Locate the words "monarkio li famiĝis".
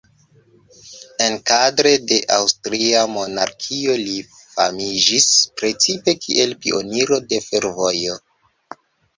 3.17-5.29